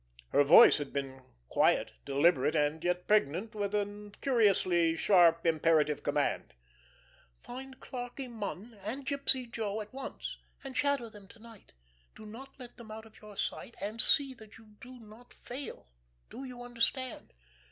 [0.29, 6.55] Her voice had been quiet, deliberate, and yet pregnant with a curiously sharp, imperative command.
[7.43, 11.73] "Find Clarkie Munn and Gypsy Joe at once, and shadow them to night.
[12.15, 13.75] Do not let them out of your sight.
[13.79, 15.91] And see that you do not fail!
[16.31, 17.31] Do you understand?"